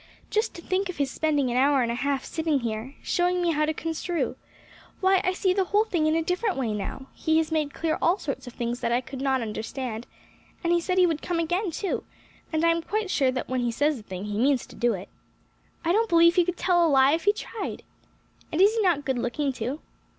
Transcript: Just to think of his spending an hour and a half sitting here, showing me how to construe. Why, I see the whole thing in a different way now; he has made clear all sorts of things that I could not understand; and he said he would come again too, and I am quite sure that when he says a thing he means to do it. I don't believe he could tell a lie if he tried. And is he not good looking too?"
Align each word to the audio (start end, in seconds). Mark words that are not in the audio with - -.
Just 0.31 0.55
to 0.55 0.63
think 0.63 0.89
of 0.89 0.97
his 0.97 1.11
spending 1.11 1.51
an 1.51 1.57
hour 1.57 1.83
and 1.83 1.91
a 1.91 1.93
half 1.93 2.25
sitting 2.25 2.61
here, 2.61 2.95
showing 3.03 3.39
me 3.39 3.51
how 3.51 3.65
to 3.65 3.71
construe. 3.71 4.35
Why, 4.99 5.21
I 5.23 5.31
see 5.33 5.53
the 5.53 5.65
whole 5.65 5.85
thing 5.85 6.07
in 6.07 6.15
a 6.15 6.23
different 6.23 6.57
way 6.57 6.73
now; 6.73 7.05
he 7.13 7.37
has 7.37 7.51
made 7.51 7.71
clear 7.75 7.99
all 8.01 8.17
sorts 8.17 8.47
of 8.47 8.53
things 8.53 8.79
that 8.79 8.91
I 8.91 8.99
could 8.99 9.21
not 9.21 9.43
understand; 9.43 10.07
and 10.63 10.73
he 10.73 10.81
said 10.81 10.97
he 10.97 11.05
would 11.05 11.21
come 11.21 11.37
again 11.37 11.69
too, 11.69 12.03
and 12.51 12.65
I 12.65 12.71
am 12.71 12.81
quite 12.81 13.11
sure 13.11 13.29
that 13.29 13.47
when 13.47 13.59
he 13.61 13.71
says 13.71 13.99
a 13.99 14.01
thing 14.01 14.25
he 14.25 14.39
means 14.39 14.65
to 14.65 14.75
do 14.75 14.95
it. 14.95 15.07
I 15.85 15.91
don't 15.91 16.09
believe 16.09 16.33
he 16.33 16.45
could 16.45 16.57
tell 16.57 16.83
a 16.83 16.89
lie 16.89 17.11
if 17.11 17.25
he 17.25 17.31
tried. 17.33 17.83
And 18.51 18.59
is 18.59 18.73
he 18.73 18.81
not 18.81 19.05
good 19.05 19.19
looking 19.19 19.53
too?" 19.53 19.81